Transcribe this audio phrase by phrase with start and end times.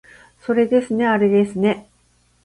[0.39, 1.87] そうですねあれですね